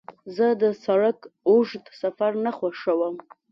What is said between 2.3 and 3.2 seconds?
نه خوښوم.